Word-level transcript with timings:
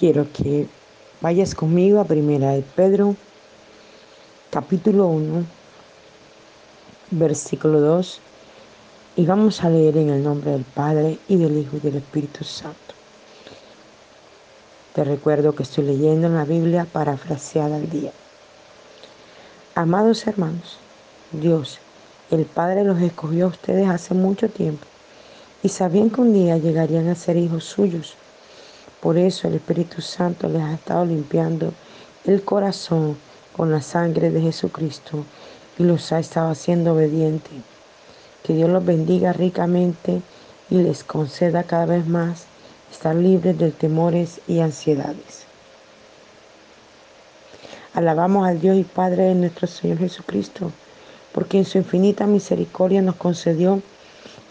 Quiero 0.00 0.26
que 0.32 0.66
vayas 1.20 1.54
conmigo 1.54 2.00
a 2.00 2.06
Primera 2.06 2.52
de 2.52 2.62
Pedro, 2.62 3.16
capítulo 4.48 5.08
1, 5.08 5.44
versículo 7.10 7.82
2, 7.82 8.18
y 9.16 9.26
vamos 9.26 9.62
a 9.62 9.68
leer 9.68 9.98
en 9.98 10.08
el 10.08 10.24
nombre 10.24 10.52
del 10.52 10.64
Padre 10.64 11.18
y 11.28 11.36
del 11.36 11.58
Hijo 11.58 11.76
y 11.76 11.80
del 11.80 11.96
Espíritu 11.96 12.44
Santo. 12.44 12.94
Te 14.94 15.04
recuerdo 15.04 15.54
que 15.54 15.64
estoy 15.64 15.84
leyendo 15.84 16.28
en 16.28 16.36
la 16.36 16.46
Biblia 16.46 16.86
parafraseada 16.90 17.76
al 17.76 17.90
día. 17.90 18.12
Amados 19.74 20.26
hermanos, 20.26 20.78
Dios, 21.30 21.78
el 22.30 22.46
Padre 22.46 22.84
los 22.84 23.02
escogió 23.02 23.44
a 23.44 23.48
ustedes 23.48 23.86
hace 23.86 24.14
mucho 24.14 24.48
tiempo 24.48 24.86
y 25.62 25.68
sabían 25.68 26.08
que 26.08 26.22
un 26.22 26.32
día 26.32 26.56
llegarían 26.56 27.08
a 27.08 27.14
ser 27.14 27.36
hijos 27.36 27.64
suyos 27.64 28.16
por 29.00 29.16
eso 29.16 29.48
el 29.48 29.54
Espíritu 29.54 30.02
Santo 30.02 30.48
les 30.48 30.62
ha 30.62 30.74
estado 30.74 31.04
limpiando 31.06 31.72
el 32.24 32.42
corazón 32.42 33.16
con 33.56 33.70
la 33.70 33.80
sangre 33.80 34.30
de 34.30 34.42
Jesucristo 34.42 35.24
y 35.78 35.84
los 35.84 36.12
ha 36.12 36.18
estado 36.18 36.50
haciendo 36.50 36.92
obedientes. 36.92 37.52
Que 38.42 38.54
Dios 38.54 38.68
los 38.68 38.84
bendiga 38.84 39.32
ricamente 39.32 40.20
y 40.68 40.76
les 40.76 41.02
conceda 41.04 41.64
cada 41.64 41.86
vez 41.86 42.06
más 42.06 42.44
estar 42.90 43.14
libres 43.14 43.58
de 43.58 43.70
temores 43.70 44.40
y 44.46 44.60
ansiedades. 44.60 45.44
Alabamos 47.94 48.46
al 48.46 48.60
Dios 48.60 48.76
y 48.76 48.84
Padre 48.84 49.24
de 49.24 49.34
nuestro 49.34 49.66
Señor 49.66 49.98
Jesucristo, 49.98 50.70
porque 51.32 51.58
en 51.58 51.64
su 51.64 51.78
infinita 51.78 52.26
misericordia 52.26 53.02
nos 53.02 53.16
concedió 53.16 53.82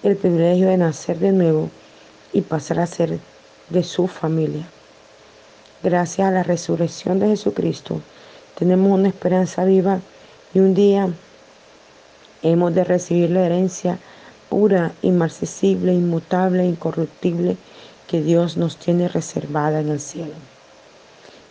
el 0.03 0.17
privilegio 0.17 0.67
de 0.67 0.77
nacer 0.77 1.19
de 1.19 1.31
nuevo 1.31 1.69
y 2.33 2.41
pasar 2.41 2.79
a 2.79 2.87
ser 2.87 3.19
de 3.69 3.83
su 3.83 4.07
familia. 4.07 4.67
Gracias 5.83 6.27
a 6.27 6.31
la 6.31 6.43
resurrección 6.43 7.19
de 7.19 7.27
Jesucristo, 7.27 8.01
tenemos 8.57 8.91
una 8.91 9.07
esperanza 9.07 9.63
viva 9.63 9.99
y 10.53 10.59
un 10.59 10.73
día 10.73 11.09
hemos 12.43 12.75
de 12.75 12.83
recibir 12.83 13.31
la 13.31 13.45
herencia 13.45 13.97
pura, 14.49 14.91
inmarcesible, 15.01 15.93
inmutable, 15.93 16.65
incorruptible 16.65 17.55
que 18.07 18.21
Dios 18.21 18.57
nos 18.57 18.77
tiene 18.77 19.07
reservada 19.07 19.79
en 19.79 19.89
el 19.89 19.99
cielo. 19.99 20.33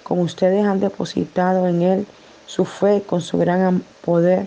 Como 0.02 0.22
ustedes 0.22 0.64
han 0.64 0.80
depositado 0.80 1.68
en 1.68 1.82
Él 1.82 2.06
su 2.46 2.64
fe 2.64 3.02
con 3.06 3.20
su 3.20 3.38
gran 3.38 3.82
poder, 4.04 4.46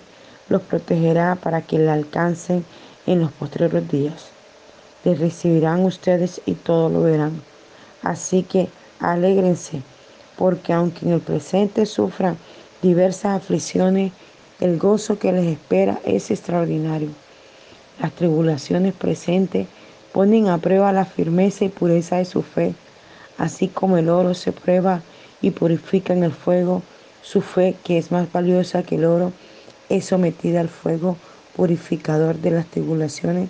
los 0.49 0.61
protegerá 0.63 1.35
para 1.35 1.61
que 1.61 1.79
la 1.79 1.93
alcancen 1.93 2.65
en 3.07 3.21
los 3.21 3.31
postreros 3.31 3.87
días. 3.87 4.27
Les 5.03 5.17
recibirán 5.17 5.85
ustedes 5.85 6.41
y 6.45 6.53
todo 6.53 6.89
lo 6.89 7.01
verán. 7.03 7.50
Así 8.01 8.43
que 8.43 8.69
alégrense, 8.99 9.81
porque 10.37 10.73
aunque 10.73 11.05
en 11.05 11.13
el 11.13 11.21
presente 11.21 11.85
sufran 11.85 12.37
diversas 12.81 13.41
aflicciones, 13.41 14.11
el 14.59 14.77
gozo 14.77 15.19
que 15.19 15.31
les 15.31 15.45
espera 15.45 15.99
es 16.05 16.31
extraordinario. 16.31 17.09
Las 17.99 18.11
tribulaciones 18.13 18.93
presentes 18.93 19.67
ponen 20.11 20.47
a 20.47 20.57
prueba 20.57 20.91
la 20.91 21.05
firmeza 21.05 21.65
y 21.65 21.69
pureza 21.69 22.17
de 22.17 22.25
su 22.25 22.41
fe, 22.41 22.73
así 23.37 23.67
como 23.67 23.97
el 23.97 24.09
oro 24.09 24.33
se 24.33 24.51
prueba 24.51 25.01
y 25.41 25.51
purifica 25.51 26.13
en 26.13 26.23
el 26.23 26.31
fuego, 26.31 26.81
su 27.21 27.41
fe, 27.41 27.75
que 27.83 27.97
es 27.97 28.11
más 28.11 28.31
valiosa 28.31 28.83
que 28.83 28.95
el 28.95 29.05
oro, 29.05 29.31
es 29.89 30.05
sometida 30.05 30.61
al 30.61 30.69
fuego 30.69 31.17
purificador 31.55 32.37
de 32.37 32.51
las 32.51 32.65
tribulaciones. 32.65 33.49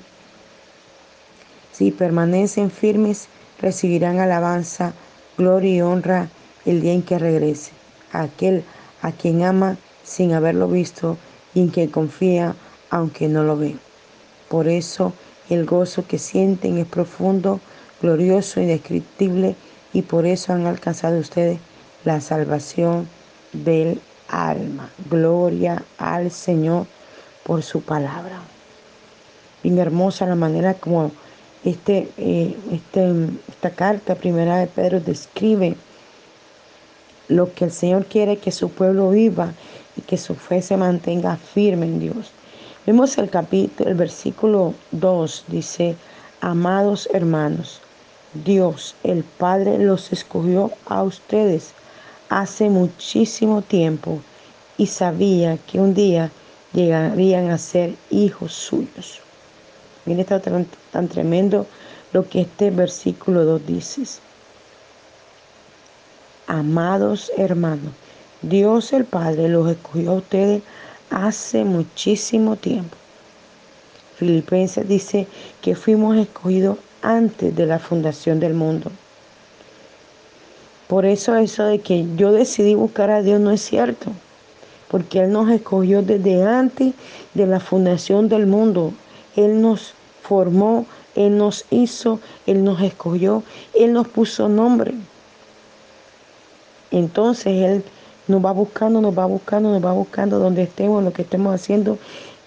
Si 1.72 1.92
permanecen 1.92 2.72
firmes, 2.72 3.28
recibirán 3.62 4.20
alabanza, 4.20 4.94
gloria 5.38 5.76
y 5.76 5.82
honra 5.82 6.30
el 6.66 6.82
día 6.82 6.94
en 6.94 7.04
que 7.04 7.20
regrese. 7.20 7.72
Aquel 8.12 8.64
a 9.02 9.12
quien 9.12 9.44
ama 9.44 9.78
sin 10.04 10.34
haberlo 10.34 10.68
visto 10.68 11.18
y 11.54 11.62
en 11.62 11.70
quien 11.70 11.90
confía 11.90 12.56
aunque 12.90 13.28
no 13.28 13.44
lo 13.44 13.58
ve. 13.58 13.76
Por 14.50 14.68
eso 14.68 15.14
el 15.50 15.66
gozo 15.66 16.06
que 16.08 16.18
sienten 16.18 16.78
es 16.78 16.88
profundo, 16.88 17.60
glorioso, 18.02 18.60
indescriptible 18.60 19.56
y 19.94 20.02
por 20.02 20.26
eso 20.26 20.54
han 20.54 20.66
alcanzado 20.66 21.20
ustedes 21.20 21.60
la 22.04 22.22
salvación 22.22 23.08
del 23.54 24.02
alma. 24.28 24.90
Gloria 25.10 25.84
al 25.98 26.32
Señor 26.32 26.86
por 27.44 27.64
su 27.64 27.82
palabra. 27.82 28.40
Bien 29.64 29.78
hermosa 29.78 30.26
la 30.26 30.36
manera 30.36 30.74
como 30.74 31.12
este, 31.64 32.10
eh, 32.18 32.56
este, 32.72 33.12
esta 33.48 33.70
carta 33.70 34.16
primera 34.16 34.58
de 34.58 34.68
Pedro 34.68 35.00
describe 35.00 35.76
lo 37.28 37.54
que 37.54 37.66
el 37.66 37.72
Señor 37.72 38.06
quiere 38.06 38.38
que 38.38 38.52
su 38.52 38.70
pueblo 38.70 39.12
viva 39.12 39.54
y 39.96 40.02
que 40.02 40.18
su 40.18 40.36
fe 40.36 40.62
se 40.62 40.78
mantenga 40.78 41.38
firme 41.38 41.86
en 41.86 42.00
Dios. 42.00 42.32
Vemos 42.86 43.18
el 43.18 43.30
capítulo, 43.30 43.90
el 43.90 43.96
versículo 43.96 44.74
2 44.92 45.46
dice, 45.48 45.96
amados 46.42 47.08
hermanos, 47.14 47.80
Dios, 48.34 48.96
el 49.04 49.24
Padre, 49.24 49.78
los 49.78 50.12
escogió 50.12 50.72
a 50.88 51.04
ustedes 51.04 51.74
hace 52.30 52.70
muchísimo 52.70 53.62
tiempo 53.62 54.20
y 54.78 54.88
sabía 54.88 55.58
que 55.58 55.80
un 55.80 55.94
día 55.94 56.32
llegarían 56.74 57.50
a 57.52 57.58
ser 57.58 57.94
hijos 58.10 58.54
suyos. 58.54 59.22
Miren 60.06 60.22
está 60.22 60.40
tan, 60.40 60.66
tan 60.92 61.08
tremendo 61.08 61.66
lo 62.14 62.28
que 62.28 62.42
este 62.42 62.72
versículo 62.72 63.46
2 63.46 63.66
dice. 63.68 64.04
Amados 66.48 67.32
hermanos, 67.38 67.94
Dios 68.42 68.92
el 68.94 69.06
Padre 69.06 69.48
los 69.48 69.70
escogió 69.70 70.12
a 70.12 70.16
ustedes 70.16 70.64
hace 71.10 71.64
muchísimo 71.64 72.56
tiempo. 72.56 72.98
Filipenses 74.18 74.88
dice 74.88 75.28
que 75.62 75.76
fuimos 75.76 76.18
escogidos 76.18 76.78
antes 77.02 77.56
de 77.56 77.66
la 77.66 77.80
fundación 77.80 78.40
del 78.40 78.54
mundo. 78.54 78.92
Por 80.88 81.06
eso 81.06 81.36
eso 81.36 81.64
de 81.64 81.80
que 81.80 82.06
yo 82.16 82.32
decidí 82.32 82.76
buscar 82.76 83.10
a 83.12 83.22
Dios 83.22 83.40
no 83.40 83.52
es 83.52 83.62
cierto, 83.62 84.12
porque 84.90 85.22
Él 85.22 85.32
nos 85.32 85.50
escogió 85.50 86.02
desde 86.02 86.44
antes 86.44 86.94
de 87.34 87.48
la 87.48 87.60
fundación 87.60 88.28
del 88.28 88.46
mundo. 88.46 88.94
Él 89.36 89.62
nos 89.62 89.94
formó, 90.22 90.86
Él 91.16 91.38
nos 91.38 91.66
hizo, 91.70 92.20
Él 92.46 92.64
nos 92.64 92.82
escogió, 92.82 93.44
Él 93.74 93.94
nos 93.94 94.08
puso 94.08 94.50
nombre. 94.50 94.94
Entonces 96.92 97.48
Él 97.48 97.84
nos 98.28 98.44
va 98.44 98.52
buscando, 98.52 99.02
nos 99.02 99.18
va 99.18 99.26
buscando, 99.26 99.72
nos 99.72 99.84
va 99.84 99.94
buscando 99.94 100.40
donde 100.40 100.64
estemos, 100.64 101.04
lo 101.04 101.14
que 101.14 101.24
estemos 101.24 101.54
haciendo, 101.54 101.98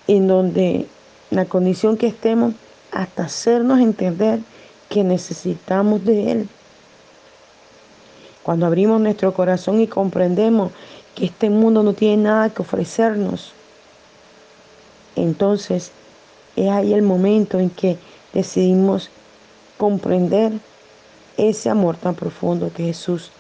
en 0.06 0.28
donde 0.28 0.87
la 1.31 1.47
condición 1.47 1.97
que 1.97 2.06
estemos, 2.06 2.55
hasta 2.93 3.25
hacernos 3.25 3.81
entender 3.81 4.41
que 4.89 5.03
necesitamos 5.03 6.05
de 6.05 6.33
Él. 6.33 6.49
Cuando 8.43 8.67
abrimos 8.67 9.00
nuestro 9.00 9.33
corazón 9.33 9.81
y 9.81 9.87
comprendemos 9.87 10.71
que 11.15 11.25
este 11.27 11.49
mundo 11.49 11.83
no 11.83 11.94
tiene 11.94 12.25
nada 12.25 12.50
que 12.50 12.62
ofrecernos, 12.62 13.53
entonces 15.17 15.93
es 16.56 16.70
ahí 16.70 16.92
el 16.92 17.03
momento 17.03 17.59
en 17.59 17.70
que 17.70 17.98
decidimos 18.32 19.10
comprender 19.76 20.53
ese 21.37 21.70
amor 21.70 21.97
tan 21.97 22.15
profundo 22.15 22.70
que 22.75 22.84
Jesús, 22.84 23.31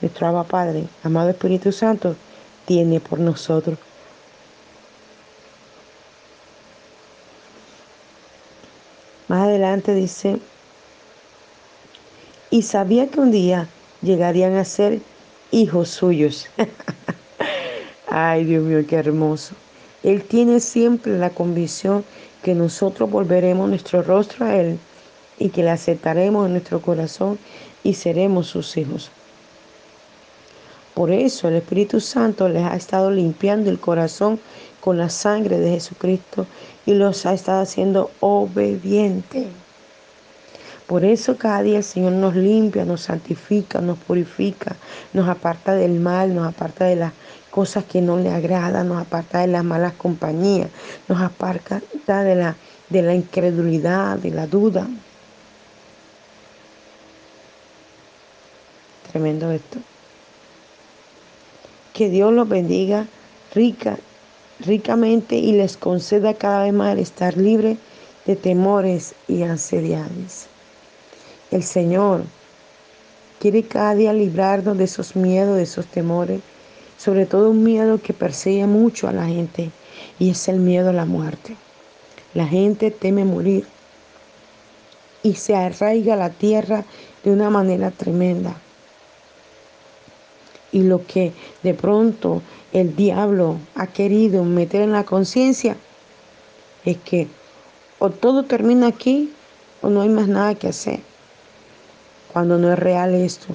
nuestro 0.00 0.26
Abba 0.26 0.44
Padre, 0.44 0.84
amado 1.02 1.30
Espíritu 1.30 1.72
Santo, 1.72 2.14
tiene 2.66 3.00
por 3.00 3.18
nosotros. 3.18 3.78
Más 9.28 9.46
adelante 9.46 9.94
dice, 9.94 10.40
y 12.50 12.62
sabía 12.62 13.08
que 13.08 13.20
un 13.20 13.30
día 13.30 13.68
llegarían 14.02 14.56
a 14.56 14.64
ser 14.64 15.00
hijos 15.52 15.88
suyos. 15.88 16.48
Ay, 18.08 18.44
Dios 18.44 18.64
mío, 18.64 18.84
qué 18.88 18.96
hermoso. 18.96 19.54
Él 20.02 20.24
tiene 20.24 20.58
siempre 20.58 21.16
la 21.16 21.30
convicción 21.30 22.04
que 22.42 22.54
nosotros 22.54 23.10
volveremos 23.10 23.68
nuestro 23.68 24.02
rostro 24.02 24.46
a 24.46 24.56
Él 24.56 24.78
y 25.38 25.50
que 25.50 25.62
le 25.62 25.70
aceptaremos 25.70 26.46
en 26.46 26.52
nuestro 26.52 26.80
corazón 26.80 27.38
y 27.82 27.94
seremos 27.94 28.46
sus 28.46 28.76
hijos. 28.76 29.10
Por 30.94 31.12
eso 31.12 31.48
el 31.48 31.54
Espíritu 31.54 32.00
Santo 32.00 32.48
les 32.48 32.64
ha 32.64 32.76
estado 32.76 33.10
limpiando 33.10 33.70
el 33.70 33.78
corazón 33.78 34.40
con 34.80 34.98
la 34.98 35.08
sangre 35.08 35.58
de 35.58 35.70
Jesucristo 35.70 36.46
y 36.84 36.94
los 36.94 37.26
ha 37.26 37.32
estado 37.32 37.62
haciendo 37.62 38.10
obedientes. 38.20 39.46
Por 40.90 41.04
eso 41.04 41.36
cada 41.36 41.62
día 41.62 41.76
el 41.76 41.84
Señor 41.84 42.14
nos 42.14 42.34
limpia, 42.34 42.84
nos 42.84 43.02
santifica, 43.02 43.80
nos 43.80 43.96
purifica, 43.96 44.74
nos 45.12 45.28
aparta 45.28 45.76
del 45.76 46.00
mal, 46.00 46.34
nos 46.34 46.48
aparta 46.48 46.86
de 46.86 46.96
las 46.96 47.12
cosas 47.48 47.84
que 47.84 48.00
no 48.00 48.16
le 48.16 48.28
agradan, 48.32 48.88
nos 48.88 49.00
aparta 49.00 49.38
de 49.38 49.46
las 49.46 49.62
malas 49.62 49.92
compañías, 49.92 50.68
nos 51.06 51.20
aparta 51.20 51.80
de 52.24 52.34
la, 52.34 52.56
de 52.88 53.02
la 53.02 53.14
incredulidad, 53.14 54.18
de 54.18 54.32
la 54.32 54.48
duda. 54.48 54.88
tremendo 59.12 59.52
esto. 59.52 59.78
Que 61.94 62.08
Dios 62.08 62.32
los 62.32 62.48
bendiga 62.48 63.06
rica, 63.54 63.96
ricamente 64.58 65.36
y 65.36 65.52
les 65.52 65.76
conceda 65.76 66.34
cada 66.34 66.64
vez 66.64 66.72
más 66.72 66.94
el 66.94 66.98
estar 66.98 67.36
libre 67.36 67.76
de 68.26 68.34
temores 68.34 69.14
y 69.28 69.44
ansiedades. 69.44 70.49
El 71.50 71.64
Señor 71.64 72.22
quiere 73.40 73.64
cada 73.64 73.96
día 73.96 74.12
librarnos 74.12 74.78
de 74.78 74.84
esos 74.84 75.16
miedos, 75.16 75.56
de 75.56 75.64
esos 75.64 75.86
temores, 75.86 76.40
sobre 76.96 77.26
todo 77.26 77.50
un 77.50 77.64
miedo 77.64 78.00
que 78.00 78.12
persigue 78.12 78.66
mucho 78.66 79.08
a 79.08 79.12
la 79.12 79.26
gente 79.26 79.70
y 80.18 80.30
es 80.30 80.48
el 80.48 80.58
miedo 80.58 80.90
a 80.90 80.92
la 80.92 81.06
muerte. 81.06 81.56
La 82.34 82.46
gente 82.46 82.92
teme 82.92 83.24
morir 83.24 83.66
y 85.24 85.34
se 85.34 85.56
arraiga 85.56 86.14
la 86.14 86.30
tierra 86.30 86.84
de 87.24 87.32
una 87.32 87.50
manera 87.50 87.90
tremenda. 87.90 88.54
Y 90.70 90.84
lo 90.84 91.04
que 91.04 91.32
de 91.64 91.74
pronto 91.74 92.42
el 92.72 92.94
diablo 92.94 93.56
ha 93.74 93.88
querido 93.88 94.44
meter 94.44 94.82
en 94.82 94.92
la 94.92 95.02
conciencia 95.02 95.76
es 96.84 96.96
que 96.98 97.26
o 97.98 98.10
todo 98.10 98.44
termina 98.44 98.86
aquí 98.86 99.32
o 99.82 99.90
no 99.90 100.02
hay 100.02 100.08
más 100.08 100.28
nada 100.28 100.54
que 100.54 100.68
hacer. 100.68 101.09
Cuando 102.32 102.58
no 102.58 102.72
es 102.72 102.78
real 102.78 103.14
esto. 103.14 103.48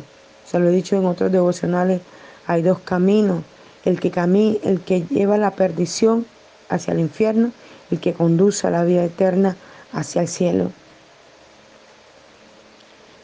Se 0.46 0.60
lo 0.60 0.68
he 0.68 0.72
dicho 0.72 0.96
en 0.96 1.06
otros 1.06 1.32
devocionales, 1.32 2.02
hay 2.48 2.62
dos 2.62 2.80
caminos. 2.80 3.44
El 3.84 4.00
que, 4.00 4.12
camina, 4.12 4.58
el 4.64 4.82
que 4.82 5.02
lleva 5.02 5.38
la 5.38 5.52
perdición 5.52 6.26
hacia 6.70 6.94
el 6.94 7.00
infierno, 7.00 7.52
el 7.92 8.00
que 8.00 8.14
conduce 8.14 8.66
a 8.68 8.72
la 8.72 8.84
vida 8.84 9.04
eterna 9.04 9.56
hacia 9.92 10.22
el 10.22 10.28
cielo. 10.28 10.72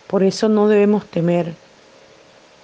Por 0.08 0.24
eso 0.24 0.50
no 0.50 0.68
debemos 0.68 1.06
temer. 1.06 1.54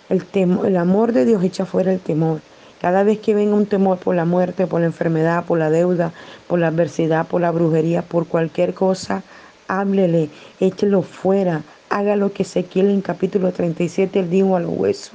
El, 0.10 0.24
el 0.66 0.78
amor 0.78 1.12
de 1.12 1.26
Dios 1.26 1.44
echa 1.44 1.66
fuera 1.66 1.92
el 1.92 2.00
temor. 2.00 2.42
Cada 2.82 3.04
vez 3.04 3.20
que 3.20 3.34
venga 3.34 3.56
un 3.56 3.66
temor 3.66 3.98
por 3.98 4.16
la 4.16 4.26
muerte, 4.26 4.68
por 4.68 4.82
la 4.82 4.88
enfermedad, 4.88 5.46
por 5.46 5.58
la 5.58 5.72
deuda, 5.72 6.14
por 6.48 6.60
la 6.60 6.68
adversidad, 6.68 7.26
por 7.26 7.42
la 7.42 7.52
brujería, 7.52 8.04
por 8.04 8.28
cualquier 8.28 8.74
cosa, 8.74 9.24
háblele, 9.68 10.30
échelo 10.60 11.02
fuera, 11.02 11.64
haga 11.90 12.16
lo 12.16 12.34
que 12.34 12.44
Ezequiel 12.44 12.90
en 12.90 13.02
capítulo 13.02 13.52
37 13.52 14.20
él 14.20 14.30
dijo 14.30 14.56
a 14.56 14.60
los 14.60 14.72
huesos. 14.76 15.14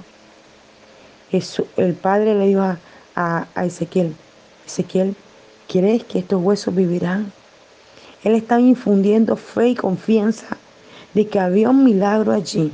el 1.76 1.94
padre 1.94 2.34
le 2.34 2.46
dijo 2.46 2.62
a, 2.62 2.78
a 3.54 3.64
Ezequiel, 3.64 4.14
Ezequiel, 4.66 5.14
¿quieres 5.69 6.04
que 6.04 6.19
estos 6.19 6.42
huesos 6.42 6.74
vivirán? 6.74 7.32
Él 8.24 8.34
está 8.34 8.60
infundiendo 8.60 9.36
fe 9.36 9.70
y 9.70 9.74
confianza 9.74 10.56
de 11.14 11.26
que 11.26 11.40
había 11.40 11.70
un 11.70 11.84
milagro 11.84 12.32
allí 12.32 12.72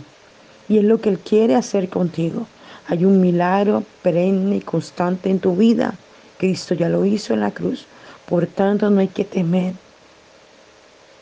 y 0.69 0.79
es 0.79 0.85
lo 0.85 1.01
que 1.01 1.09
Él 1.09 1.19
quiere 1.19 1.55
hacer 1.55 1.89
contigo. 1.89 2.47
Hay 2.87 3.05
un 3.05 3.21
milagro 3.21 3.85
perenne 4.03 4.57
y 4.57 4.61
constante 4.61 5.31
en 5.31 5.41
tu 5.41 5.57
vida. 5.57 5.95
Cristo 6.39 6.75
ya 6.75 6.89
lo 6.89 7.05
hizo 7.05 7.35
en 7.35 7.41
la 7.41 7.51
cruz. 7.51 7.87
Por 8.27 8.47
tanto, 8.47 8.91
no 8.91 9.01
hay 9.01 9.09
que 9.09 9.25
temer. 9.25 9.75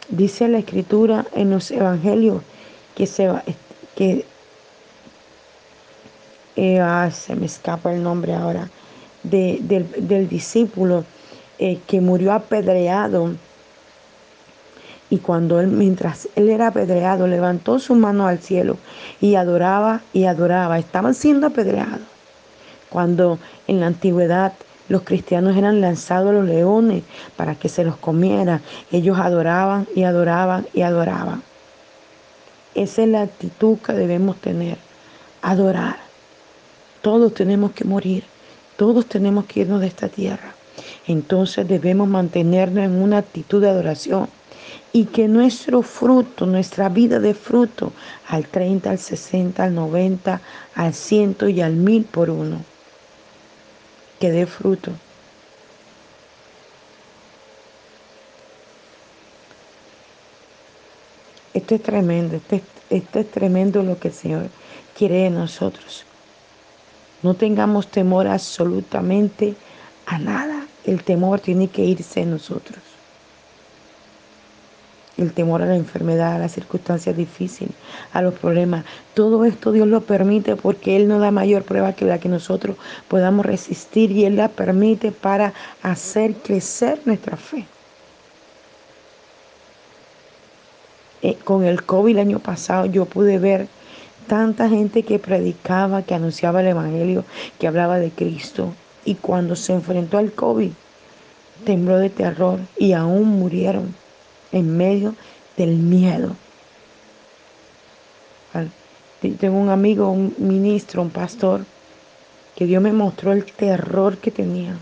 Dice 0.08 0.48
la 0.48 0.58
escritura 0.58 1.26
en 1.34 1.50
los 1.50 1.70
evangelios 1.70 2.42
que 2.96 3.06
se 3.06 3.28
va, 3.28 3.44
que 3.94 4.24
ah, 6.80 7.10
se 7.12 7.36
me 7.36 7.46
escapa 7.46 7.92
el 7.92 8.02
nombre 8.02 8.34
ahora, 8.34 8.68
del, 9.22 10.28
discípulo 10.28 11.04
eh, 11.58 11.78
que 11.86 12.00
murió 12.00 12.32
apedreado 12.32 13.34
y 15.08 15.18
cuando 15.18 15.60
él, 15.60 15.68
mientras 15.68 16.28
él 16.34 16.48
era 16.48 16.68
apedreado, 16.68 17.26
levantó 17.28 17.78
su 17.78 17.94
mano 17.94 18.26
al 18.26 18.40
cielo 18.40 18.76
y 19.20 19.36
adoraba 19.36 20.00
y 20.12 20.24
adoraba. 20.24 20.78
Estaban 20.78 21.14
siendo 21.14 21.46
apedreados. 21.46 22.00
Cuando 22.88 23.38
en 23.68 23.80
la 23.80 23.86
antigüedad 23.86 24.54
los 24.88 25.02
cristianos 25.02 25.56
eran 25.56 25.80
lanzados 25.80 26.30
a 26.30 26.32
los 26.32 26.46
leones 26.46 27.04
para 27.36 27.54
que 27.54 27.68
se 27.68 27.84
los 27.84 27.96
comieran, 27.96 28.62
ellos 28.90 29.18
adoraban 29.18 29.86
y 29.94 30.02
adoraban 30.04 30.66
y 30.72 30.82
adoraban. 30.82 31.42
Esa 32.76 33.04
es 33.04 33.08
la 33.08 33.22
actitud 33.22 33.78
que 33.78 33.94
debemos 33.94 34.36
tener, 34.36 34.76
adorar. 35.40 35.96
Todos 37.00 37.32
tenemos 37.32 37.72
que 37.72 37.84
morir, 37.84 38.24
todos 38.76 39.06
tenemos 39.06 39.46
que 39.46 39.60
irnos 39.60 39.80
de 39.80 39.86
esta 39.86 40.10
tierra. 40.10 40.54
Entonces 41.06 41.66
debemos 41.66 42.06
mantenernos 42.06 42.84
en 42.84 43.00
una 43.02 43.16
actitud 43.16 43.62
de 43.62 43.70
adoración 43.70 44.28
y 44.92 45.06
que 45.06 45.26
nuestro 45.26 45.80
fruto, 45.80 46.44
nuestra 46.44 46.90
vida 46.90 47.18
de 47.18 47.32
fruto, 47.32 47.94
al 48.28 48.46
30, 48.46 48.90
al 48.90 48.98
60, 48.98 49.64
al 49.64 49.74
90, 49.74 50.42
al 50.74 50.92
100 50.92 51.36
y 51.48 51.62
al 51.62 51.76
1000 51.76 52.04
por 52.04 52.28
uno, 52.28 52.58
que 54.20 54.30
dé 54.30 54.44
fruto. 54.44 54.92
Esto 61.56 61.74
es 61.74 61.82
tremendo, 61.82 62.36
esto 62.36 63.18
es, 63.18 63.30
tremendo 63.30 63.82
lo 63.82 63.98
que 63.98 64.08
el 64.08 64.14
Señor 64.14 64.48
quiere 64.94 65.22
de 65.22 65.30
nosotros. 65.30 66.04
No 67.22 67.32
tengamos 67.32 67.88
temor 67.88 68.26
absolutamente 68.26 69.54
a 70.04 70.18
nada. 70.18 70.66
El 70.84 71.02
temor 71.02 71.40
tiene 71.40 71.68
que 71.68 71.82
irse 71.82 72.20
de 72.20 72.26
nosotros 72.26 72.78
el 75.16 75.32
temor 75.32 75.62
a 75.62 75.66
la 75.66 75.76
enfermedad, 75.76 76.34
a 76.34 76.38
las 76.38 76.52
circunstancias 76.52 77.16
difíciles, 77.16 77.74
a 78.12 78.20
los 78.20 78.34
problemas. 78.34 78.84
Todo 79.14 79.46
esto 79.46 79.72
Dios 79.72 79.88
lo 79.88 80.02
permite 80.02 80.56
porque 80.56 80.94
Él 80.94 81.08
no 81.08 81.18
da 81.18 81.30
mayor 81.30 81.62
prueba 81.62 81.94
que 81.94 82.04
la 82.04 82.18
que 82.18 82.28
nosotros 82.28 82.76
podamos 83.08 83.46
resistir 83.46 84.12
y 84.12 84.26
Él 84.26 84.36
la 84.36 84.48
permite 84.48 85.12
para 85.12 85.54
hacer 85.82 86.34
crecer 86.34 87.00
nuestra 87.06 87.38
fe. 87.38 87.66
Eh, 91.26 91.36
con 91.42 91.64
el 91.64 91.82
COVID 91.82 92.12
el 92.12 92.20
año 92.20 92.38
pasado 92.38 92.86
yo 92.86 93.04
pude 93.04 93.40
ver 93.40 93.66
tanta 94.28 94.68
gente 94.68 95.02
que 95.02 95.18
predicaba, 95.18 96.02
que 96.02 96.14
anunciaba 96.14 96.60
el 96.60 96.68
Evangelio, 96.68 97.24
que 97.58 97.66
hablaba 97.66 97.98
de 97.98 98.12
Cristo. 98.12 98.72
Y 99.04 99.16
cuando 99.16 99.56
se 99.56 99.72
enfrentó 99.72 100.18
al 100.18 100.30
COVID, 100.30 100.70
tembló 101.64 101.98
de 101.98 102.10
terror 102.10 102.60
y 102.78 102.92
aún 102.92 103.24
murieron 103.40 103.92
en 104.52 104.76
medio 104.76 105.16
del 105.56 105.78
miedo. 105.78 106.36
Tengo 109.40 109.58
un 109.58 109.70
amigo, 109.70 110.08
un 110.08 110.32
ministro, 110.38 111.02
un 111.02 111.10
pastor, 111.10 111.64
que 112.54 112.66
Dios 112.66 112.80
me 112.80 112.92
mostró 112.92 113.32
el 113.32 113.44
terror 113.44 114.18
que 114.18 114.30
tenía. 114.30 114.78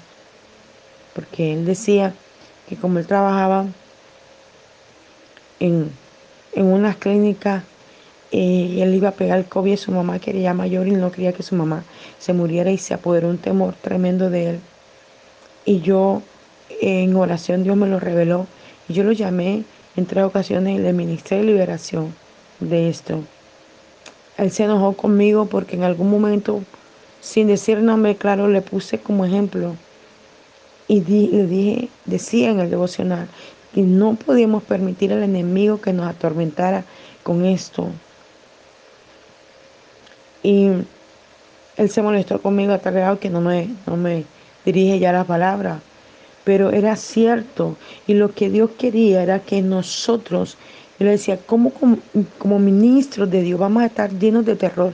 Porque 1.14 1.54
él 1.54 1.64
decía 1.64 2.12
que 2.68 2.76
como 2.76 2.98
él 2.98 3.06
trabajaba 3.06 3.64
en, 5.58 5.90
en 6.54 6.66
unas 6.66 6.96
clínicas, 6.96 7.62
eh, 8.32 8.78
él 8.80 8.94
iba 8.94 9.10
a 9.10 9.12
pegar 9.12 9.38
el 9.38 9.44
COVID 9.44 9.72
y 9.72 9.76
su 9.76 9.92
mamá 9.92 10.18
quería 10.18 10.54
mayor 10.54 10.88
y 10.88 10.92
no 10.92 11.12
quería 11.12 11.32
que 11.32 11.42
su 11.42 11.54
mamá 11.54 11.84
se 12.18 12.32
muriera 12.32 12.70
y 12.70 12.78
se 12.78 12.94
apoderó 12.94 13.28
un 13.28 13.38
temor 13.38 13.74
tremendo 13.80 14.30
de 14.30 14.50
él. 14.50 14.60
Y 15.64 15.80
yo 15.80 16.22
en 16.80 17.14
oración 17.16 17.62
Dios 17.62 17.76
me 17.76 17.86
lo 17.86 18.00
reveló 18.00 18.46
y 18.88 18.94
yo 18.94 19.04
lo 19.04 19.12
llamé 19.12 19.64
en 19.96 20.06
tres 20.06 20.24
ocasiones 20.24 20.76
y 20.76 20.82
le 20.82 20.92
ministré 20.92 21.42
liberación 21.42 22.14
de 22.60 22.88
esto. 22.88 23.22
Él 24.36 24.50
se 24.50 24.64
enojó 24.64 24.94
conmigo 24.94 25.46
porque 25.46 25.76
en 25.76 25.84
algún 25.84 26.10
momento, 26.10 26.62
sin 27.20 27.46
decir 27.46 27.78
nombre 27.78 28.16
claro, 28.16 28.48
le 28.48 28.62
puse 28.62 28.98
como 28.98 29.24
ejemplo 29.24 29.76
y 30.88 31.00
le 31.00 31.46
dije, 31.46 31.88
decía 32.04 32.50
en 32.50 32.60
el 32.60 32.70
devocional, 32.70 33.28
que 33.74 33.82
no 33.82 34.14
podíamos 34.14 34.62
permitir 34.62 35.12
al 35.12 35.22
enemigo 35.22 35.80
que 35.80 35.92
nos 35.92 36.06
atormentara 36.06 36.84
con 37.22 37.44
esto. 37.44 37.88
Y 40.42 40.68
él 41.76 41.90
se 41.90 42.02
molestó 42.02 42.40
conmigo 42.40 42.78
grado 42.82 43.18
que 43.18 43.30
no 43.30 43.40
me, 43.40 43.68
no 43.86 43.96
me 43.96 44.24
dirige 44.64 44.98
ya 44.98 45.12
la 45.12 45.24
palabra 45.24 45.80
pero 46.44 46.70
era 46.70 46.94
cierto. 46.96 47.76
Y 48.06 48.14
lo 48.14 48.32
que 48.32 48.50
Dios 48.50 48.70
quería 48.78 49.22
era 49.22 49.40
que 49.40 49.62
nosotros, 49.62 50.56
Él 50.98 51.08
decía, 51.08 51.38
¿cómo 51.38 51.70
como, 51.70 51.98
como 52.38 52.58
ministros 52.58 53.30
de 53.30 53.42
Dios 53.42 53.58
vamos 53.58 53.82
a 53.82 53.86
estar 53.86 54.10
llenos 54.18 54.44
de 54.44 54.56
terror? 54.56 54.92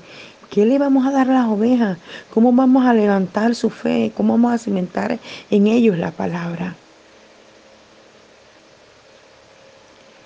¿Qué 0.48 0.64
le 0.64 0.78
vamos 0.78 1.06
a 1.06 1.12
dar 1.12 1.30
a 1.30 1.34
las 1.34 1.46
ovejas? 1.46 1.98
¿Cómo 2.32 2.52
vamos 2.52 2.86
a 2.86 2.94
levantar 2.94 3.54
su 3.54 3.70
fe? 3.70 4.12
¿Cómo 4.16 4.34
vamos 4.34 4.52
a 4.52 4.58
cimentar 4.58 5.18
en 5.50 5.66
ellos 5.66 5.98
la 5.98 6.12
palabra? 6.12 6.76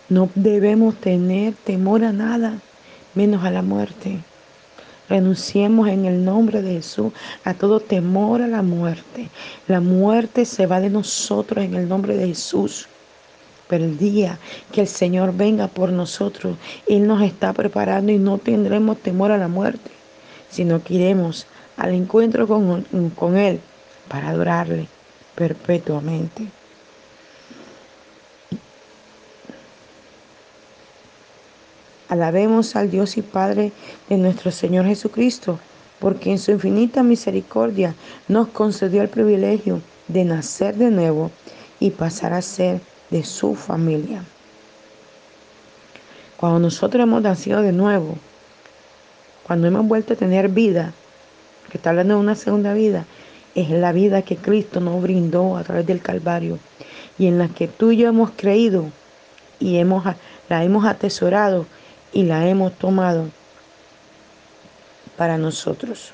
No 0.09 0.29
debemos 0.35 0.97
tener 0.97 1.55
temor 1.55 2.05
a 2.05 2.13
nada, 2.13 2.59
menos 3.15 3.43
a 3.45 3.51
la 3.51 3.63
muerte. 3.63 4.21
Renunciemos 5.09 5.89
en 5.89 6.05
el 6.05 6.25
nombre 6.25 6.61
de 6.61 6.75
Jesús 6.75 7.13
a 7.45 7.55
todo 7.55 7.81
temor 7.81 8.43
a 8.43 8.47
la 8.47 8.63
muerte. 8.63 9.31
La 9.67 9.81
muerte 9.81 10.45
se 10.45 10.67
va 10.67 10.81
de 10.81 10.91
nosotros 10.91 11.65
en 11.65 11.75
el 11.75 11.89
nombre 11.89 12.17
de 12.17 12.29
Jesús. 12.29 12.87
Pero 13.67 13.85
el 13.85 13.97
día 13.97 14.39
que 14.73 14.83
el 14.83 14.89
Señor 14.89 15.35
venga 15.35 15.69
por 15.69 15.91
nosotros, 15.91 16.57
Él 16.87 17.07
nos 17.07 17.23
está 17.23 17.55
preparando 17.55 18.13
y 18.13 18.19
no 18.19 18.37
tendremos 18.37 18.99
temor 18.99 19.31
a 19.31 19.39
la 19.39 19.49
muerte, 19.49 19.91
sino 20.51 20.83
que 20.83 20.95
iremos 20.95 21.47
al 21.79 21.95
encuentro 21.95 22.47
con, 22.47 22.83
con 23.17 23.39
Él 23.39 23.61
para 24.09 24.31
adorarle 24.31 24.87
perpetuamente. 25.35 26.49
Alabemos 32.09 32.77
al 32.77 32.91
Dios 32.91 33.17
y 33.17 33.23
Padre 33.23 33.73
de 34.09 34.17
nuestro 34.19 34.51
Señor 34.51 34.85
Jesucristo, 34.87 35.59
porque 35.99 36.31
en 36.31 36.39
su 36.39 36.51
infinita 36.53 37.03
misericordia 37.03 37.95
nos 38.29 38.49
concedió 38.49 39.01
el 39.03 39.09
privilegio 39.09 39.81
de 40.09 40.25
nacer 40.25 40.77
de 40.77 40.91
nuevo 40.91 41.31
y 41.81 41.91
pasar 41.91 42.35
a 42.35 42.43
ser 42.43 42.81
de 43.11 43.25
su 43.25 43.55
familia. 43.55 44.23
Cuando 46.37 46.59
nosotros 46.59 47.03
hemos 47.03 47.23
nacido 47.23 47.63
de 47.63 47.73
nuevo, 47.73 48.17
cuando 49.47 49.67
hemos 49.67 49.87
vuelto 49.87 50.13
a 50.13 50.17
tener 50.17 50.49
vida, 50.49 50.93
que 51.71 51.79
está 51.79 51.91
hablando 51.91 52.15
de 52.15 52.21
una 52.21 52.35
segunda 52.35 52.75
vida, 52.75 53.07
es 53.55 53.71
la 53.71 53.93
vida 53.93 54.23
que 54.23 54.37
Cristo 54.37 54.81
nos 54.81 55.01
brindó 55.01 55.57
a 55.57 55.63
través 55.63 55.87
del 55.87 56.03
Calvario 56.03 56.59
y 57.19 57.29
en 57.29 57.39
la 57.39 57.49
que 57.49 57.69
tú 57.69 57.93
y 57.93 57.99
yo 57.99 58.09
hemos 58.09 58.31
creído 58.37 58.87
y 59.61 59.77
hemos, 59.77 60.05
la 60.49 60.65
hemos 60.65 60.85
atesorado 60.85 61.67
y 62.15 62.23
la 62.23 62.49
hemos 62.49 62.73
tomado 62.79 63.29
para 65.19 65.37
nosotros. 65.37 66.13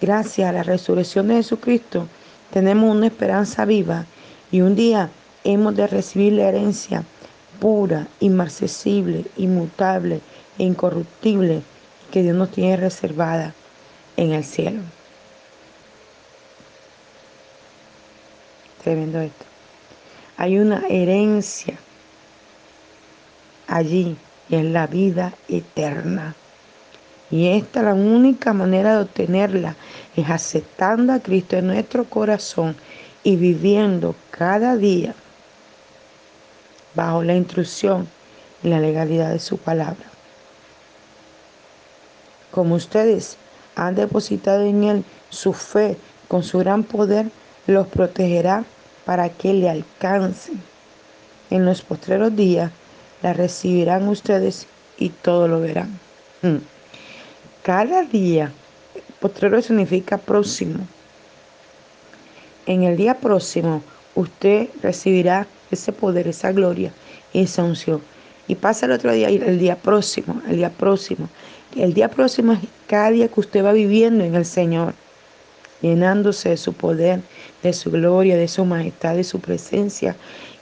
Gracias 0.00 0.48
a 0.48 0.52
la 0.52 0.62
resurrección 0.62 1.26
de 1.26 1.36
Jesucristo 1.36 2.06
tenemos 2.52 2.94
una 2.94 3.06
esperanza 3.06 3.64
viva 3.64 4.06
y 4.52 4.60
un 4.60 4.76
día 4.76 5.10
hemos 5.42 5.74
de 5.74 5.86
recibir 5.86 6.34
la 6.34 6.48
herencia 6.48 7.02
pura, 7.58 8.06
inmarcesible, 8.20 9.24
inmutable 9.36 10.20
e 10.58 10.64
incorruptible 10.64 11.62
que 12.12 12.22
Dios 12.22 12.36
nos 12.36 12.50
tiene 12.50 12.76
reservada 12.76 13.54
en 14.16 14.32
el 14.32 14.44
cielo. 14.44 14.80
Tremendo 18.82 19.20
esto. 19.20 19.47
Hay 20.38 20.60
una 20.60 20.84
herencia 20.88 21.74
allí 23.66 24.16
y 24.48 24.54
es 24.54 24.64
la 24.64 24.86
vida 24.86 25.34
eterna. 25.48 26.36
Y 27.28 27.48
esta 27.48 27.82
la 27.82 27.94
única 27.94 28.52
manera 28.52 28.94
de 28.94 29.02
obtenerla 29.02 29.74
es 30.14 30.30
aceptando 30.30 31.12
a 31.12 31.18
Cristo 31.18 31.56
en 31.56 31.66
nuestro 31.66 32.04
corazón 32.04 32.76
y 33.24 33.34
viviendo 33.34 34.14
cada 34.30 34.76
día 34.76 35.12
bajo 36.94 37.24
la 37.24 37.34
instrucción 37.34 38.08
y 38.62 38.68
la 38.68 38.78
legalidad 38.78 39.32
de 39.32 39.40
su 39.40 39.58
palabra. 39.58 40.06
Como 42.52 42.76
ustedes 42.76 43.36
han 43.74 43.96
depositado 43.96 44.62
en 44.62 44.84
Él 44.84 45.04
su 45.30 45.52
fe 45.52 45.96
con 46.28 46.44
su 46.44 46.58
gran 46.58 46.84
poder, 46.84 47.26
los 47.66 47.88
protegerá 47.88 48.64
para 49.08 49.30
que 49.30 49.54
le 49.54 49.70
alcancen. 49.70 50.60
En 51.48 51.64
los 51.64 51.80
postreros 51.80 52.36
días 52.36 52.70
la 53.22 53.32
recibirán 53.32 54.06
ustedes 54.06 54.66
y 54.98 55.08
todo 55.08 55.48
lo 55.48 55.60
verán. 55.60 55.98
Mm. 56.42 56.58
Cada 57.62 58.02
día, 58.02 58.52
postrero 59.18 59.62
significa 59.62 60.18
próximo. 60.18 60.80
En 62.66 62.82
el 62.82 62.98
día 62.98 63.14
próximo 63.14 63.82
usted 64.14 64.68
recibirá 64.82 65.46
ese 65.70 65.90
poder, 65.90 66.28
esa 66.28 66.52
gloria, 66.52 66.92
esa 67.32 67.64
unción. 67.64 68.02
Y 68.46 68.56
pasa 68.56 68.84
el 68.84 68.92
otro 68.92 69.10
día, 69.10 69.30
el 69.30 69.58
día 69.58 69.76
próximo, 69.76 70.42
el 70.50 70.56
día 70.56 70.68
próximo. 70.68 71.30
El 71.74 71.94
día 71.94 72.10
próximo 72.10 72.52
es 72.52 72.60
cada 72.86 73.10
día 73.10 73.28
que 73.28 73.40
usted 73.40 73.64
va 73.64 73.72
viviendo 73.72 74.22
en 74.22 74.34
el 74.34 74.44
Señor 74.44 74.92
llenándose 75.80 76.50
de 76.50 76.56
su 76.56 76.72
poder, 76.72 77.20
de 77.62 77.72
su 77.72 77.90
gloria, 77.90 78.36
de 78.36 78.48
su 78.48 78.64
majestad, 78.64 79.14
de 79.16 79.24
su 79.24 79.40
presencia 79.40 80.16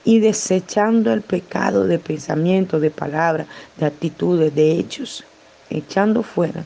y 0.04 0.20
desechando 0.20 1.12
el 1.12 1.22
pecado 1.22 1.84
de 1.84 1.98
pensamiento, 1.98 2.78
de 2.80 2.90
palabras, 2.90 3.46
de 3.76 3.86
actitudes, 3.86 4.54
de 4.54 4.72
hechos, 4.72 5.24
echando 5.70 6.22
fuera 6.22 6.64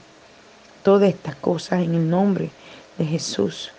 todas 0.83 1.09
estas 1.11 1.37
cosas 1.37 1.83
en 1.83 1.95
el 1.95 2.11
nombre 2.11 2.50
de 2.99 3.04
Jesús. 3.07 3.73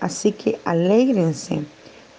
Así 0.00 0.32
que 0.32 0.58
alégrense 0.64 1.62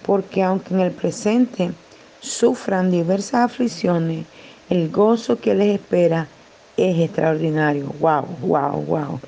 porque 0.04 0.42
aunque 0.42 0.74
en 0.74 0.80
el 0.80 0.92
presente 0.92 1.72
sufran 2.20 2.90
diversas 2.90 3.50
aflicciones, 3.50 4.26
el 4.68 4.90
gozo 4.90 5.38
que 5.40 5.54
les 5.54 5.74
espera 5.74 6.28
es 6.76 6.98
extraordinario. 6.98 7.92
Wow, 8.00 8.26
wow, 8.42 8.84
wow. 8.84 9.20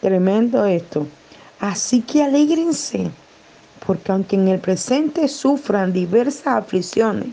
Tremendo 0.00 0.64
esto. 0.64 1.06
Así 1.58 2.02
que 2.02 2.22
alégrense, 2.22 3.10
porque 3.84 4.12
aunque 4.12 4.36
en 4.36 4.48
el 4.48 4.60
presente 4.60 5.26
sufran 5.28 5.92
diversas 5.92 6.46
aflicciones, 6.46 7.28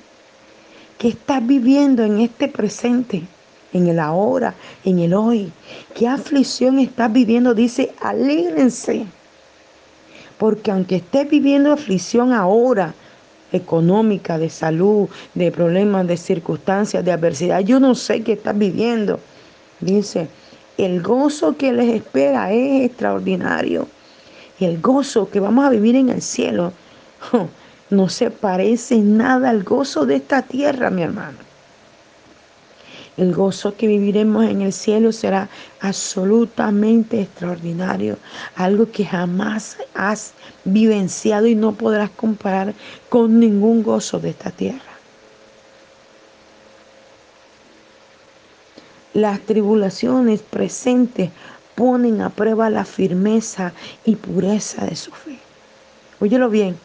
¿qué 0.97 1.09
estás 1.09 1.45
viviendo 1.45 2.03
en 2.03 2.21
este 2.21 2.47
presente? 2.47 3.23
En 3.73 3.87
el 3.87 3.99
ahora, 3.99 4.53
en 4.83 4.99
el 4.99 5.13
hoy. 5.13 5.51
¿Qué 5.95 6.07
aflicción 6.07 6.79
estás 6.79 7.11
viviendo? 7.11 7.53
Dice, 7.53 7.93
alégrense 8.01 9.05
porque 10.41 10.71
aunque 10.71 10.95
estés 10.95 11.29
viviendo 11.29 11.71
aflicción 11.71 12.33
ahora, 12.33 12.95
económica, 13.51 14.39
de 14.39 14.49
salud, 14.49 15.07
de 15.35 15.51
problemas, 15.51 16.07
de 16.07 16.17
circunstancias, 16.17 17.05
de 17.05 17.11
adversidad, 17.11 17.59
yo 17.59 17.79
no 17.79 17.93
sé 17.93 18.23
qué 18.23 18.33
estás 18.33 18.57
viviendo. 18.57 19.19
Dice, 19.81 20.29
el 20.79 21.03
gozo 21.03 21.55
que 21.57 21.71
les 21.71 21.93
espera 21.93 22.51
es 22.51 22.85
extraordinario. 22.85 23.87
Y 24.57 24.65
el 24.65 24.81
gozo 24.81 25.29
que 25.29 25.39
vamos 25.39 25.63
a 25.63 25.69
vivir 25.69 25.95
en 25.95 26.09
el 26.09 26.23
cielo 26.23 26.73
no 27.91 28.09
se 28.09 28.31
parece 28.31 28.97
nada 28.97 29.51
al 29.51 29.61
gozo 29.61 30.07
de 30.07 30.15
esta 30.15 30.41
tierra, 30.41 30.89
mi 30.89 31.03
hermano. 31.03 31.37
El 33.17 33.33
gozo 33.33 33.75
que 33.75 33.87
viviremos 33.87 34.45
en 34.45 34.61
el 34.61 34.71
cielo 34.71 35.11
será 35.11 35.49
absolutamente 35.81 37.21
extraordinario, 37.21 38.17
algo 38.55 38.89
que 38.89 39.05
jamás 39.05 39.77
has 39.93 40.33
vivenciado 40.63 41.47
y 41.47 41.55
no 41.55 41.73
podrás 41.73 42.09
comparar 42.09 42.73
con 43.09 43.39
ningún 43.39 43.83
gozo 43.83 44.19
de 44.19 44.29
esta 44.29 44.51
tierra. 44.51 44.79
Las 49.13 49.41
tribulaciones 49.41 50.41
presentes 50.41 51.31
ponen 51.75 52.21
a 52.21 52.29
prueba 52.29 52.69
la 52.69 52.85
firmeza 52.85 53.73
y 54.05 54.15
pureza 54.15 54.85
de 54.85 54.95
su 54.95 55.11
fe. 55.11 55.37
Óyelo 56.21 56.49
bien, 56.49 56.77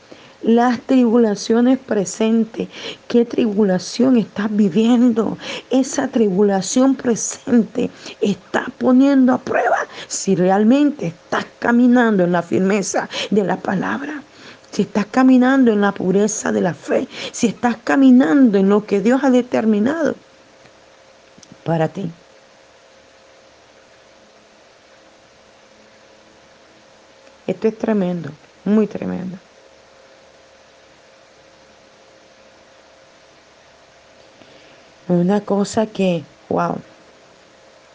las 0.46 0.80
tribulaciones 0.82 1.76
presentes. 1.76 2.68
¿Qué 3.08 3.24
tribulación 3.24 4.16
estás 4.16 4.54
viviendo? 4.54 5.36
Esa 5.70 6.06
tribulación 6.06 6.94
presente 6.94 7.90
está 8.20 8.66
poniendo 8.78 9.32
a 9.32 9.38
prueba 9.38 9.78
si 10.06 10.36
realmente 10.36 11.08
estás 11.08 11.46
caminando 11.58 12.22
en 12.22 12.30
la 12.30 12.42
firmeza 12.42 13.08
de 13.30 13.42
la 13.42 13.56
palabra. 13.56 14.22
Si 14.70 14.82
estás 14.82 15.06
caminando 15.06 15.72
en 15.72 15.80
la 15.80 15.92
pureza 15.92 16.52
de 16.52 16.60
la 16.60 16.74
fe, 16.74 17.08
si 17.32 17.48
estás 17.48 17.76
caminando 17.82 18.56
en 18.58 18.68
lo 18.68 18.86
que 18.86 19.00
Dios 19.00 19.24
ha 19.24 19.30
determinado 19.30 20.14
para 21.64 21.88
ti. 21.88 22.08
Esto 27.48 27.68
es 27.68 27.78
tremendo, 27.78 28.30
muy 28.64 28.86
tremendo. 28.86 29.38
Una 35.08 35.40
cosa 35.40 35.86
que, 35.86 36.25
wow, 36.48 36.78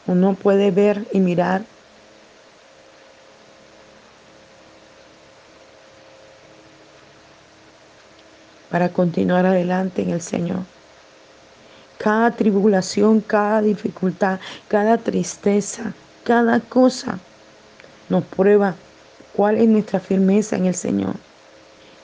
uno 0.08 0.34
puede 0.34 0.72
ver 0.72 1.06
y 1.12 1.20
mirar 1.20 1.64
para 8.70 8.90
continuar 8.90 9.46
adelante 9.46 10.02
en 10.02 10.12
el 10.12 10.22
Señor. 10.22 10.60
Cada 11.98 12.32
tribulación, 12.32 13.20
cada 13.20 13.62
dificultad, 13.62 14.40
cada 14.70 14.98
tristeza, 14.98 15.94
cada 16.24 16.62
cosa 16.62 17.20
nos 18.10 18.24
prueba 18.24 18.76
cuál 19.34 19.58
es 19.58 19.68
nuestra 19.68 20.00
firmeza 20.00 20.56
en 20.56 20.66
el 20.66 20.76
Señor. 20.76 21.16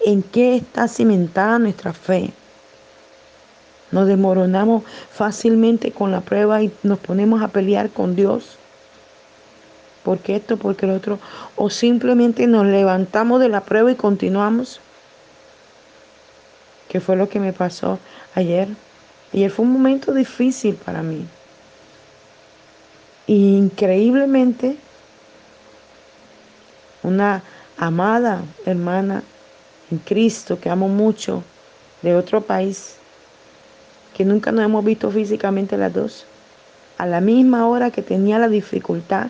En 0.06 0.22
qué 0.22 0.58
está 0.58 0.88
cimentada 0.88 1.58
nuestra 1.58 1.94
fe. 1.94 2.32
Nos 3.92 4.08
desmoronamos 4.08 4.84
fácilmente 5.12 5.92
con 5.92 6.12
la 6.12 6.22
prueba 6.22 6.62
y 6.62 6.72
nos 6.84 7.00
ponemos 7.00 7.42
a 7.42 7.48
pelear 7.48 7.90
con 7.90 8.16
Dios. 8.16 8.58
porque 10.04 10.38
esto, 10.38 10.56
porque 10.56 10.88
lo 10.88 10.96
otro, 10.96 11.20
o 11.58 11.70
simplemente 11.70 12.48
nos 12.48 12.66
levantamos 12.66 13.42
de 13.42 13.50
la 13.50 13.60
prueba 13.60 13.92
y 13.92 13.96
continuamos. 13.96 14.80
¿Qué 16.88 17.02
fue 17.02 17.18
lo 17.18 17.28
que 17.28 17.42
me 17.42 17.52
pasó 17.52 18.00
ayer? 18.34 18.70
Ayer 19.34 19.52
fue 19.52 19.66
un 19.66 19.74
momento 19.74 20.14
difícil 20.14 20.76
para 20.76 21.04
mí. 21.04 21.26
increíblemente, 23.28 24.78
una 27.04 27.44
amada 27.78 28.44
hermana 28.66 29.24
en 29.92 29.98
Cristo 29.98 30.58
que 30.60 30.70
amo 30.70 30.88
mucho 30.88 31.44
de 32.02 32.16
otro 32.16 32.40
país, 32.40 32.96
que 34.18 34.26
nunca 34.26 34.52
nos 34.52 34.66
hemos 34.66 34.84
visto 34.84 35.12
físicamente 35.12 35.78
las 35.78 35.94
dos, 35.94 36.26
a 36.98 37.06
la 37.06 37.22
misma 37.22 37.68
hora 37.68 37.92
que 37.92 38.02
tenía 38.02 38.40
la 38.40 38.50
dificultad, 38.50 39.28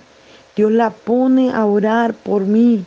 Dios 0.56 0.72
la 0.72 0.92
pone 0.92 1.52
a 1.52 1.66
orar 1.66 2.14
por 2.14 2.44
mí. 2.44 2.86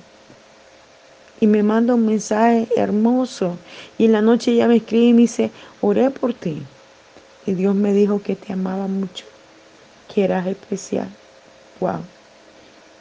Y 1.40 1.46
me 1.46 1.62
manda 1.62 1.94
un 1.94 2.06
mensaje 2.06 2.68
hermoso. 2.74 3.58
Y 3.98 4.06
en 4.06 4.12
la 4.12 4.22
noche 4.22 4.52
ella 4.52 4.66
me 4.66 4.76
escribe 4.76 5.04
y 5.08 5.12
me 5.12 5.20
dice, 5.20 5.50
oré 5.82 6.08
por 6.08 6.32
ti. 6.32 6.62
Y 7.44 7.52
Dios 7.52 7.74
me 7.74 7.92
dijo 7.92 8.22
que 8.22 8.34
te 8.34 8.54
amaba 8.54 8.86
mucho, 8.86 9.26
que 10.12 10.24
eras 10.24 10.46
especial. 10.46 11.08
Wow. 11.80 12.00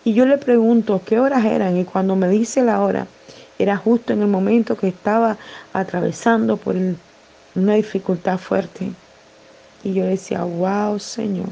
Y 0.03 0.13
yo 0.13 0.25
le 0.25 0.37
pregunto, 0.37 1.01
¿qué 1.05 1.21
horas 1.21 1.45
eran? 1.45 1.77
Y 1.77 1.85
cuando 1.85 2.17
me 2.17 2.27
dice 2.27 2.63
la 2.63 2.81
hora, 2.81 3.07
era 3.57 3.77
justo 3.77 4.11
en 4.11 4.23
el 4.23 4.27
momento 4.27 4.75
que 4.75 4.89
estaba 4.89 5.37
atravesando 5.71 6.57
por 6.57 6.75
una 7.55 7.73
dificultad 7.75 8.37
fuerte. 8.37 8.91
Y 9.83 9.93
yo 9.93 10.05
decía, 10.05 10.43
wow, 10.43 10.99
Señor, 10.99 11.49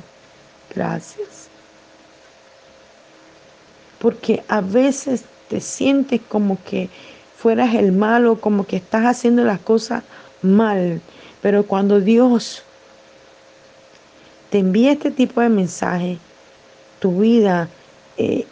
gracias. 0.74 1.48
Porque 4.00 4.44
a 4.48 4.62
veces 4.62 5.24
te 5.48 5.62
sientes 5.62 6.22
como 6.27 6.58
que 6.63 6.89
fueras 7.38 7.74
el 7.75 7.92
malo, 7.92 8.39
como 8.39 8.66
que 8.66 8.75
estás 8.77 9.06
haciendo 9.06 9.44
las 9.44 9.60
cosas 9.60 10.04
mal. 10.42 11.01
Pero 11.42 11.66
cuando 11.66 12.00
Dios 12.00 12.63
te 14.50 14.60
envía 14.60 14.92
este 14.92 15.12
tipo 15.12 15.42
de 15.42 15.50
mensaje, 15.50 16.18
tu 17.00 17.20
vida 17.22 17.70
eh, 18.18 18.46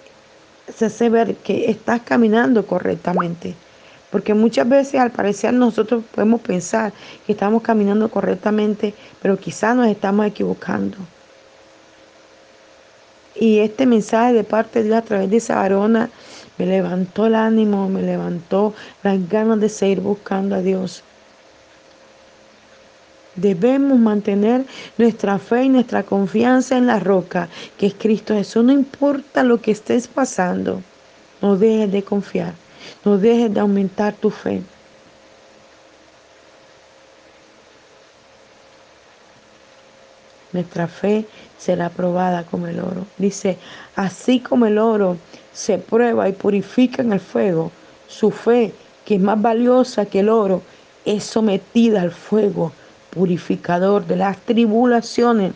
se 0.74 0.86
hace 0.86 1.10
ver 1.10 1.36
que 1.38 1.70
estás 1.70 2.02
caminando 2.02 2.66
correctamente. 2.66 3.56
Porque 4.16 4.34
muchas 4.34 4.70
veces 4.70 5.02
al 5.02 5.12
parecer 5.12 5.54
nosotros 5.54 6.02
podemos 6.10 6.40
pensar 6.40 6.94
que 7.26 7.34
estamos 7.34 7.62
caminando 7.62 8.08
correctamente, 8.08 8.94
pero 9.22 9.38
quizás 9.38 9.76
nos 9.76 9.88
estamos 9.88 10.26
equivocando. 10.26 10.96
Y 13.36 13.60
este 13.60 13.86
mensaje 13.86 14.32
de 14.32 14.46
parte 14.46 14.80
de 14.80 14.86
Dios 14.86 15.00
a 15.00 15.02
través 15.02 15.30
de 15.30 15.36
esa 15.36 15.56
varona 15.56 16.10
me 16.58 16.66
levantó 16.66 17.26
el 17.26 17.36
ánimo, 17.36 17.90
me 17.90 18.04
levantó 18.04 18.74
las 19.04 19.28
ganas 19.28 19.60
de 19.60 19.68
seguir 19.68 20.00
buscando 20.00 20.56
a 20.56 20.62
Dios. 20.62 21.04
Debemos 23.36 24.00
mantener 24.00 24.64
nuestra 24.98 25.40
fe 25.40 25.66
y 25.66 25.70
nuestra 25.70 26.04
confianza 26.04 26.78
en 26.78 26.88
la 26.88 27.02
roca, 27.02 27.50
que 27.78 27.88
es 27.88 27.96
Cristo 27.96 28.34
Jesús. 28.34 28.64
No 28.64 28.72
importa 28.72 29.44
lo 29.44 29.60
que 29.60 29.72
estés 29.72 30.08
pasando, 30.08 30.82
no 31.42 31.58
dejes 31.58 31.92
de 31.92 32.02
confiar, 32.02 32.54
no 33.04 33.18
dejes 33.18 33.54
de 33.54 33.60
aumentar 33.60 34.14
tu 34.14 34.30
fe. 34.30 34.62
Nuestra 40.54 40.88
fe 40.88 41.26
será 41.58 41.90
probada 41.90 42.44
como 42.44 42.68
el 42.68 42.80
oro. 42.80 43.06
Dice, 43.18 43.58
así 43.96 44.40
como 44.40 44.66
el 44.66 44.78
oro 44.78 45.18
se 45.54 45.78
prueba 45.78 46.30
y 46.30 46.34
purifica 46.34 47.02
en 47.02 47.12
el 47.12 47.20
fuego, 47.20 47.72
su 48.08 48.32
fe, 48.32 48.74
que 49.04 49.16
es 49.16 49.22
más 49.22 49.42
valiosa 49.42 50.06
que 50.06 50.22
el 50.22 50.30
oro, 50.30 50.62
es 51.04 51.24
sometida 51.26 52.02
al 52.02 52.12
fuego 52.12 52.72
purificador 53.10 54.06
de 54.06 54.16
las 54.16 54.38
tribulaciones. 54.38 55.54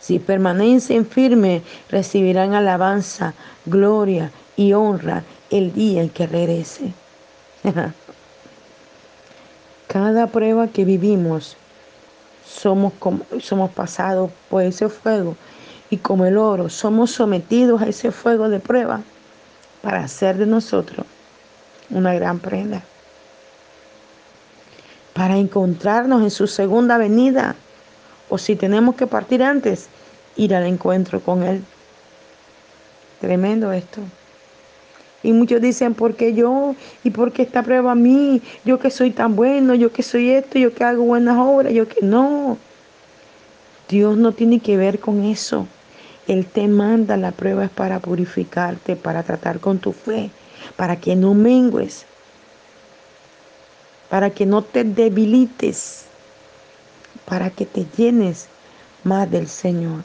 Si 0.00 0.18
permanecen 0.18 1.06
firmes, 1.06 1.62
recibirán 1.90 2.54
alabanza, 2.54 3.34
gloria 3.64 4.30
y 4.56 4.72
honra 4.72 5.22
el 5.50 5.72
día 5.72 6.02
en 6.02 6.08
que 6.08 6.26
regrese. 6.26 6.92
Cada 9.88 10.26
prueba 10.26 10.68
que 10.68 10.84
vivimos, 10.84 11.56
somos, 12.46 12.92
somos 13.40 13.70
pasados 13.70 14.30
por 14.48 14.62
ese 14.62 14.88
fuego 14.88 15.36
y 15.90 15.98
como 15.98 16.24
el 16.24 16.36
oro, 16.36 16.68
somos 16.68 17.12
sometidos 17.12 17.82
a 17.82 17.88
ese 17.88 18.10
fuego 18.10 18.48
de 18.48 18.60
prueba 18.60 19.02
para 19.82 20.04
hacer 20.04 20.36
de 20.36 20.46
nosotros 20.46 21.06
una 21.90 22.14
gran 22.14 22.40
prenda 22.40 22.82
para 25.16 25.38
encontrarnos 25.38 26.22
en 26.22 26.30
su 26.30 26.46
segunda 26.46 26.98
venida. 26.98 27.56
O 28.28 28.36
si 28.36 28.54
tenemos 28.54 28.96
que 28.96 29.06
partir 29.06 29.42
antes, 29.42 29.88
ir 30.36 30.54
al 30.54 30.66
encuentro 30.66 31.20
con 31.20 31.42
Él. 31.42 31.64
Tremendo 33.22 33.72
esto. 33.72 34.02
Y 35.26 35.32
muchos 35.32 35.60
dicen, 35.60 35.94
¿por 35.94 36.14
qué 36.14 36.34
yo? 36.34 36.74
¿Y 37.04 37.10
por 37.10 37.32
qué 37.32 37.42
esta 37.42 37.62
prueba 37.62 37.92
a 37.92 37.94
mí? 37.94 38.40
Yo 38.64 38.78
que 38.78 38.90
soy 38.90 39.10
tan 39.10 39.36
bueno, 39.36 39.74
yo 39.74 39.92
que 39.92 40.02
soy 40.02 40.30
esto, 40.30 40.58
yo 40.58 40.72
que 40.72 40.84
hago 40.84 41.04
buenas 41.04 41.36
obras, 41.38 41.72
yo 41.72 41.88
que 41.88 42.02
no. 42.02 42.58
Dios 43.88 44.16
no 44.16 44.32
tiene 44.32 44.60
que 44.60 44.76
ver 44.76 45.00
con 45.00 45.24
eso. 45.24 45.66
Él 46.28 46.46
te 46.46 46.68
manda 46.68 47.16
la 47.16 47.32
prueba 47.32 47.64
es 47.64 47.70
para 47.70 48.00
purificarte, 48.00 48.96
para 48.96 49.22
tratar 49.22 49.60
con 49.60 49.78
tu 49.78 49.92
fe, 49.92 50.30
para 50.76 50.96
que 50.96 51.14
no 51.14 51.34
mengues 51.34 52.06
para 54.08 54.30
que 54.30 54.46
no 54.46 54.62
te 54.62 54.84
debilites, 54.84 56.04
para 57.24 57.50
que 57.50 57.66
te 57.66 57.86
llenes 57.96 58.46
más 59.04 59.30
del 59.30 59.48
Señor. 59.48 60.04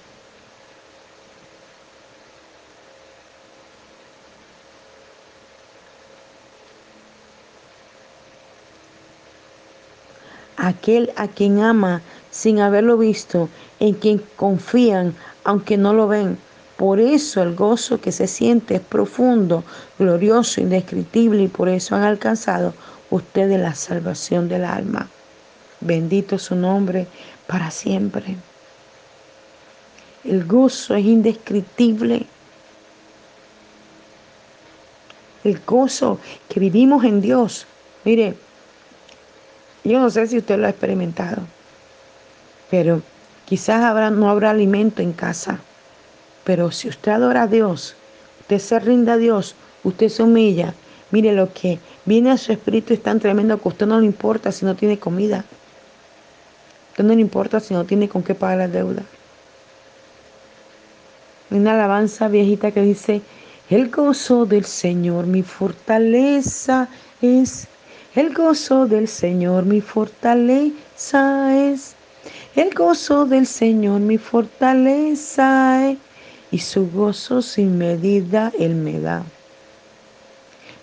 Aquel 10.71 11.11
a 11.17 11.27
quien 11.27 11.59
ama 11.59 12.01
sin 12.31 12.59
haberlo 12.59 12.97
visto, 12.97 13.49
en 13.79 13.93
quien 13.93 14.21
confían 14.35 15.15
aunque 15.43 15.77
no 15.77 15.93
lo 15.93 16.07
ven. 16.07 16.37
Por 16.77 16.99
eso 16.99 17.43
el 17.43 17.55
gozo 17.55 17.99
que 17.99 18.11
se 18.11 18.27
siente 18.27 18.75
es 18.75 18.81
profundo, 18.81 19.63
glorioso, 19.99 20.61
indescriptible 20.61 21.43
y 21.43 21.47
por 21.47 21.67
eso 21.69 21.95
han 21.95 22.03
alcanzado 22.03 22.73
usted 23.09 23.49
la 23.59 23.75
salvación 23.75 24.47
del 24.47 24.63
alma. 24.63 25.07
Bendito 25.81 26.39
su 26.39 26.55
nombre 26.55 27.07
para 27.47 27.69
siempre. 27.69 28.37
El 30.23 30.45
gozo 30.45 30.95
es 30.95 31.05
indescriptible. 31.05 32.25
El 35.43 35.59
gozo 35.65 36.19
que 36.47 36.59
vivimos 36.59 37.03
en 37.03 37.19
Dios. 37.19 37.65
Mire, 38.05 38.35
yo 39.83 39.99
no 39.99 40.09
sé 40.09 40.27
si 40.27 40.37
usted 40.37 40.57
lo 40.57 40.67
ha 40.67 40.69
experimentado, 40.69 41.41
pero 42.69 43.01
quizás 43.45 43.83
habrá, 43.83 44.09
no 44.09 44.29
habrá 44.29 44.51
alimento 44.51 45.01
en 45.01 45.13
casa. 45.13 45.59
Pero 46.43 46.71
si 46.71 46.89
usted 46.89 47.11
adora 47.11 47.43
a 47.43 47.47
Dios, 47.47 47.95
usted 48.41 48.59
se 48.59 48.79
rinde 48.79 49.11
a 49.11 49.17
Dios, 49.17 49.55
usted 49.83 50.09
se 50.09 50.23
humilla, 50.23 50.73
Mire 51.11 51.33
lo 51.33 51.53
que 51.53 51.79
viene 52.05 52.31
a 52.31 52.37
su 52.37 52.53
espíritu 52.53 52.93
es 52.93 53.03
tan 53.03 53.19
tremendo 53.19 53.61
que 53.61 53.67
usted 53.67 53.85
no 53.85 53.99
le 53.99 54.05
importa 54.05 54.51
si 54.51 54.65
no 54.65 54.75
tiene 54.75 54.97
comida. 54.97 55.43
Usted 56.91 57.03
no 57.03 57.13
le 57.13 57.21
importa 57.21 57.59
si 57.59 57.73
no 57.73 57.83
tiene 57.83 58.07
con 58.07 58.23
qué 58.23 58.33
pagar 58.33 58.57
la 58.57 58.67
deuda. 58.69 59.03
Hay 61.49 61.57
una 61.57 61.73
alabanza 61.73 62.29
viejita 62.29 62.71
que 62.71 62.81
dice, 62.81 63.21
el 63.69 63.89
gozo 63.89 64.45
del 64.45 64.63
Señor 64.63 65.27
mi 65.27 65.43
fortaleza 65.43 66.87
es. 67.21 67.67
El 68.13 68.33
gozo 68.33 68.87
del 68.87 69.07
Señor 69.07 69.63
mi 69.65 69.79
fortaleza 69.79 71.55
es. 71.55 71.95
El 72.57 72.73
gozo 72.73 73.25
del 73.25 73.47
Señor 73.47 74.01
mi 74.01 74.17
fortaleza 74.17 75.89
es. 75.89 75.97
Y 76.51 76.57
su 76.57 76.91
gozo 76.91 77.41
sin 77.41 77.77
medida 77.77 78.51
Él 78.59 78.75
me 78.75 78.99
da. 78.99 79.23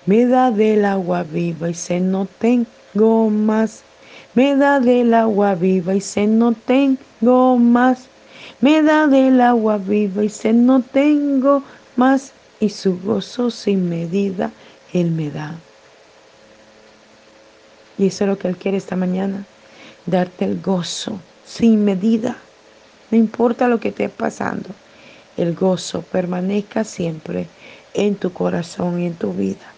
Me 0.06 0.24
da 0.24 0.50
del 0.50 0.86
agua 0.86 1.22
viva 1.22 1.68
y 1.68 1.74
se 1.74 2.00
no 2.00 2.26
tengo 2.38 3.28
más. 3.28 3.82
Me 4.32 4.56
da 4.56 4.80
del 4.80 5.12
agua 5.12 5.54
viva 5.54 5.94
y 5.94 6.00
se 6.00 6.26
no 6.26 6.54
tengo 6.54 7.58
más. 7.58 8.06
Me 8.62 8.82
da 8.82 9.06
del 9.06 9.42
agua 9.42 9.76
viva 9.76 10.24
y 10.24 10.30
se 10.30 10.54
no 10.54 10.80
tengo 10.80 11.62
más. 11.94 12.32
Y 12.58 12.70
su 12.70 12.98
gozo 12.98 13.50
sin 13.50 13.86
medida 13.90 14.50
Él 14.94 15.10
me 15.10 15.30
da. 15.30 15.58
Y 17.98 18.06
eso 18.06 18.24
es 18.24 18.30
lo 18.30 18.38
que 18.38 18.48
Él 18.48 18.56
quiere 18.56 18.76
esta 18.76 18.96
mañana. 18.96 19.44
Darte 20.06 20.44
el 20.44 20.60
gozo 20.60 21.20
sin 21.44 21.84
medida. 21.84 22.36
No 23.10 23.18
importa 23.18 23.68
lo 23.68 23.80
que 23.80 23.88
esté 23.88 24.08
pasando. 24.08 24.70
el 25.36 25.54
gozo 25.54 26.02
permanezca 26.02 26.82
siempre 26.82 27.46
en 27.94 28.16
tu 28.16 28.32
corazón 28.32 29.00
y 29.00 29.06
en 29.06 29.14
tu 29.14 29.32
vida. 29.32 29.72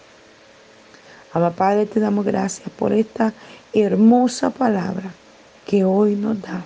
Abba 1.33 1.51
Padre, 1.51 1.87
te 1.87 2.01
damos 2.01 2.25
gracias 2.25 2.71
por 2.71 2.93
esta 2.93 3.35
hermosa 3.75 4.51
palabra 4.51 5.13
que 5.67 5.85
hoy 5.85 6.17
nos 6.17 6.41
da 6.41 6.65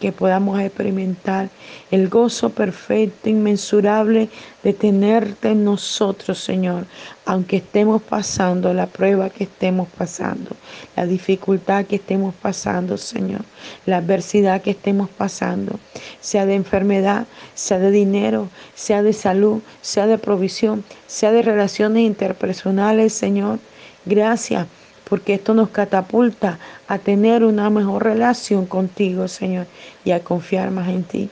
que 0.00 0.12
podamos 0.12 0.60
experimentar 0.60 1.48
el 1.90 2.08
gozo 2.08 2.50
perfecto, 2.50 3.28
inmensurable 3.28 4.28
de 4.62 4.72
tenerte 4.72 5.50
en 5.50 5.64
nosotros, 5.64 6.38
Señor, 6.38 6.86
aunque 7.26 7.56
estemos 7.56 8.02
pasando 8.02 8.74
la 8.74 8.86
prueba 8.86 9.30
que 9.30 9.44
estemos 9.44 9.88
pasando, 9.96 10.50
la 10.96 11.06
dificultad 11.06 11.86
que 11.86 11.96
estemos 11.96 12.34
pasando, 12.34 12.96
Señor, 12.98 13.42
la 13.86 13.98
adversidad 13.98 14.62
que 14.62 14.72
estemos 14.72 15.08
pasando, 15.08 15.78
sea 16.20 16.46
de 16.46 16.54
enfermedad, 16.54 17.26
sea 17.54 17.78
de 17.78 17.90
dinero, 17.90 18.48
sea 18.74 19.02
de 19.02 19.12
salud, 19.12 19.62
sea 19.80 20.06
de 20.06 20.18
provisión, 20.18 20.84
sea 21.06 21.32
de 21.32 21.42
relaciones 21.42 22.02
interpersonales, 22.02 23.12
Señor. 23.12 23.58
Gracias 24.04 24.66
porque 25.08 25.34
esto 25.34 25.54
nos 25.54 25.70
catapulta 25.70 26.58
a 26.88 26.98
tener 26.98 27.44
una 27.44 27.70
mejor 27.70 28.04
relación 28.04 28.66
contigo, 28.66 29.28
Señor, 29.28 29.66
y 30.04 30.12
a 30.12 30.24
confiar 30.24 30.70
más 30.70 30.88
en 30.88 31.04
ti. 31.04 31.30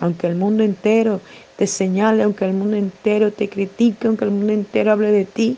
Aunque 0.00 0.26
el 0.26 0.34
mundo 0.34 0.64
entero 0.64 1.20
te 1.56 1.66
señale, 1.66 2.24
aunque 2.24 2.44
el 2.44 2.54
mundo 2.54 2.76
entero 2.76 3.32
te 3.32 3.48
critique, 3.48 4.08
aunque 4.08 4.24
el 4.24 4.32
mundo 4.32 4.52
entero 4.52 4.92
hable 4.92 5.12
de 5.12 5.24
ti, 5.24 5.56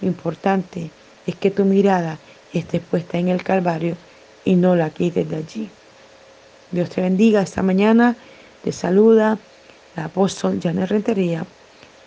lo 0.00 0.08
importante 0.08 0.90
es 1.26 1.36
que 1.36 1.50
tu 1.50 1.64
mirada 1.64 2.18
esté 2.52 2.80
puesta 2.80 3.18
en 3.18 3.28
el 3.28 3.42
Calvario 3.42 3.96
y 4.44 4.54
no 4.54 4.74
la 4.74 4.90
quites 4.90 5.28
de 5.28 5.36
allí. 5.36 5.70
Dios 6.70 6.90
te 6.90 7.00
bendiga 7.00 7.42
esta 7.42 7.62
mañana. 7.62 8.16
Te 8.64 8.72
saluda 8.72 9.38
la 9.96 10.04
apóstol 10.04 10.60
Janet 10.62 10.88
Rentería 10.88 11.44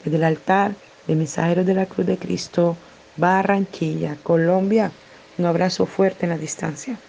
desde 0.04 0.18
el 0.18 0.24
altar 0.24 0.74
de 1.08 1.16
Mensajeros 1.16 1.66
de 1.66 1.74
la 1.74 1.86
Cruz 1.86 2.08
de 2.08 2.18
Cristo. 2.18 2.78
Barranquilla, 3.16 4.22
Colombia. 4.22 4.98
Un 5.38 5.46
abrazo 5.48 5.86
fuerte 5.88 6.26
en 6.26 6.30
la 6.32 6.38
distancia. 6.38 7.04